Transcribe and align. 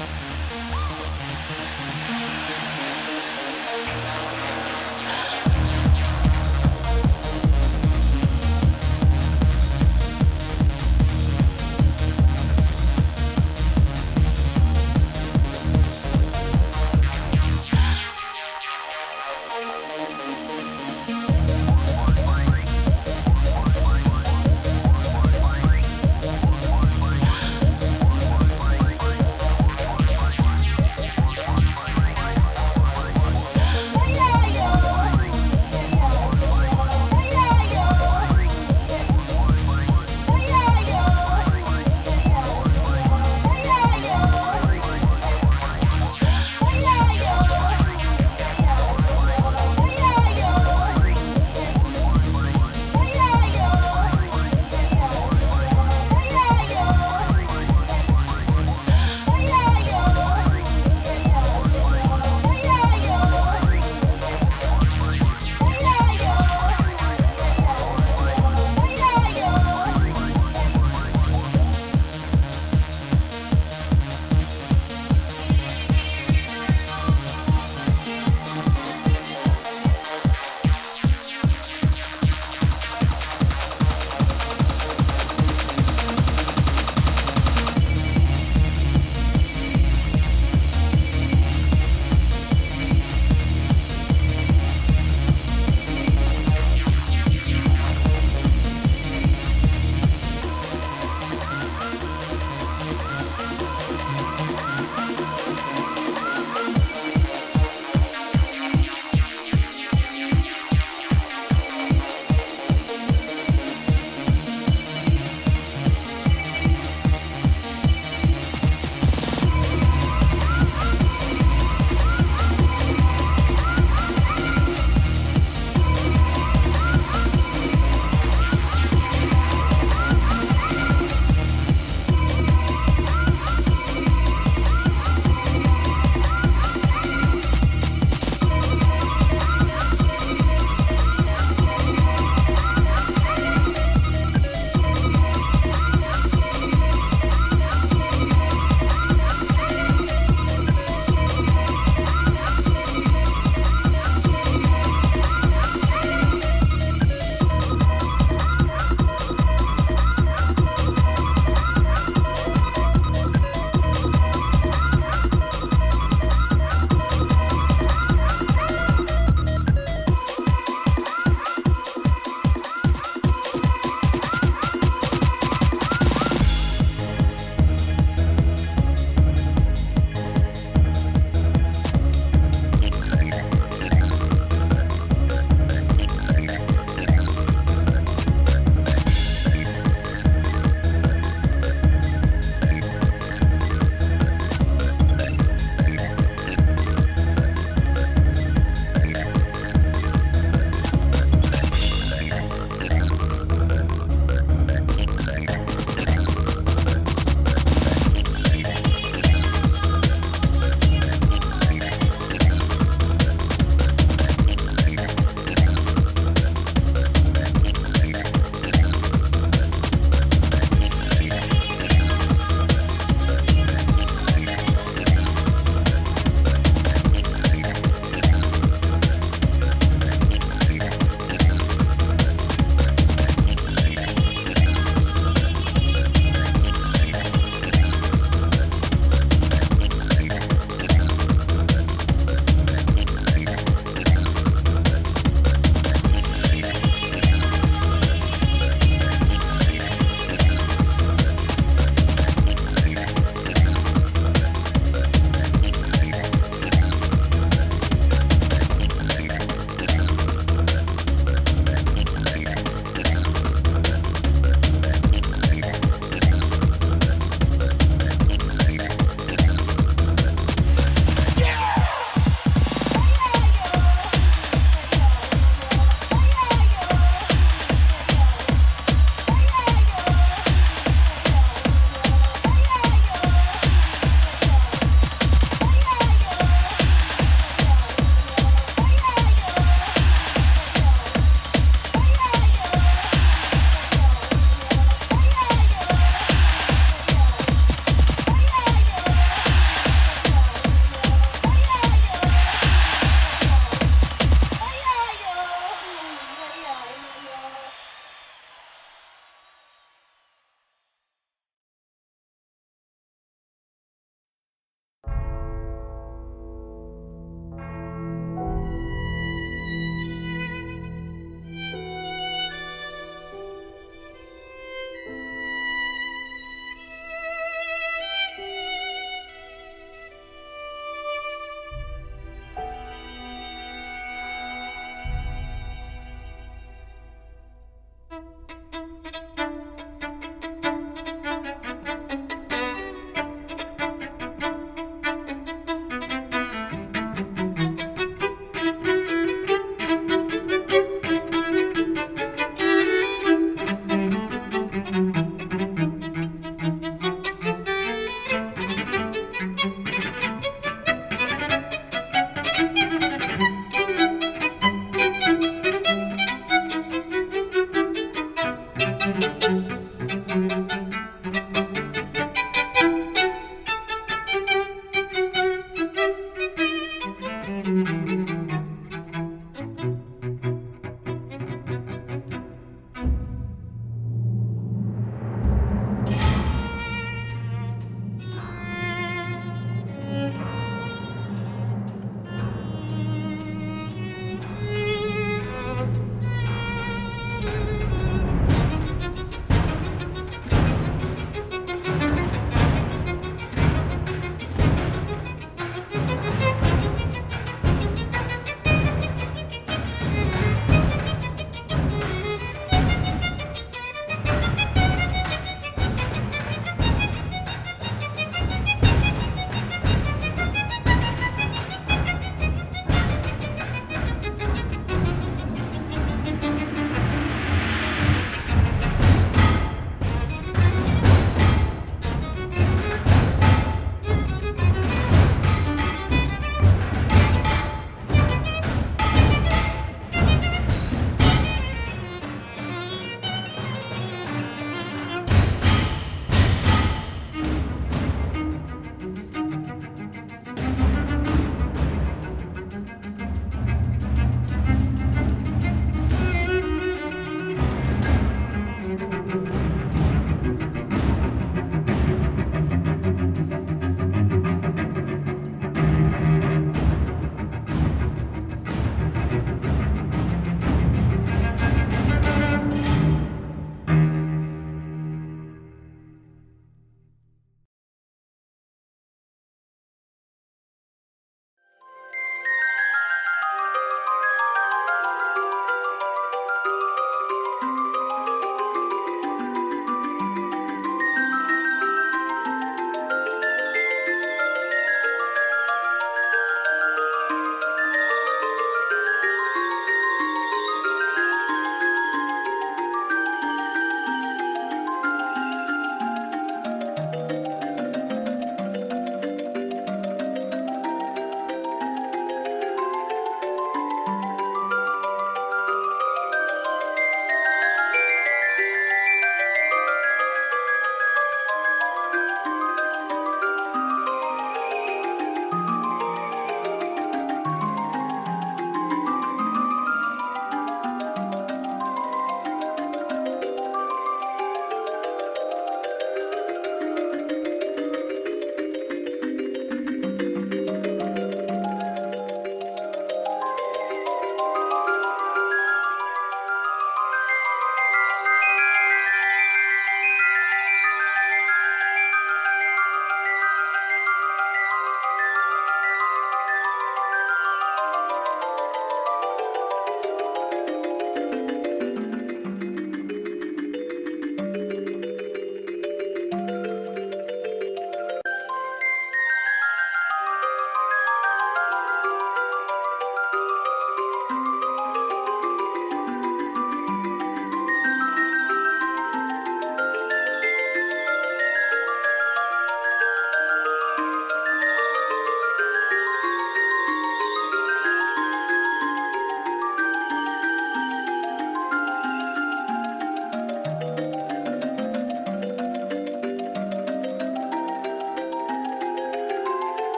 Bye. 0.00 0.29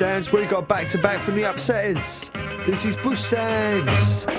Sounds. 0.00 0.32
We 0.32 0.46
got 0.46 0.66
back 0.66 0.88
to 0.88 0.98
back 0.98 1.20
from 1.20 1.36
the 1.36 1.42
Upsetters. 1.42 2.32
This 2.64 2.86
is 2.86 2.96
Bush 2.96 3.18
Sounds. 3.18 4.29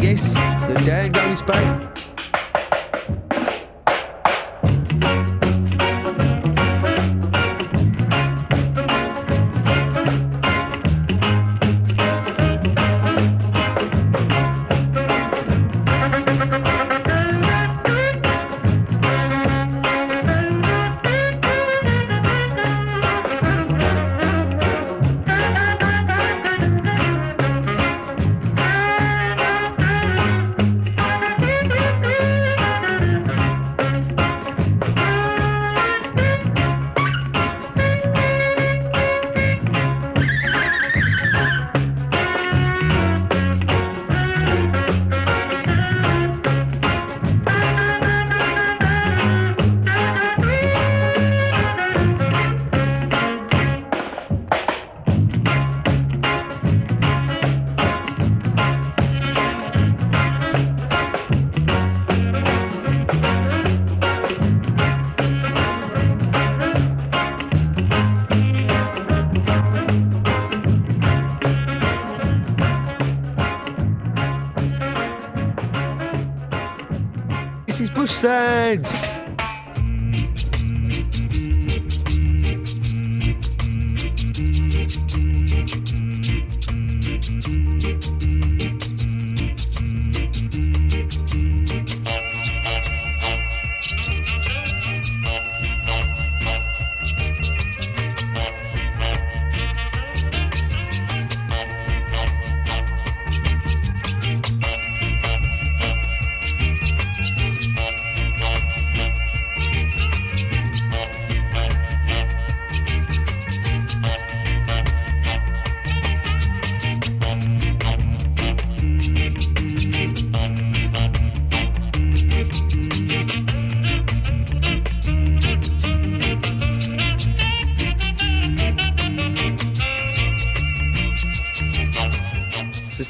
Yes, 0.00 0.34
the 0.34 0.82
jag 0.84 1.12
goes 1.12 1.42
back. 1.42 1.93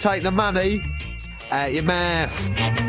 Take 0.04 0.22
the 0.22 0.30
money 0.30 0.82
out 1.50 1.72
your 1.72 1.82
mouth. 1.82 2.83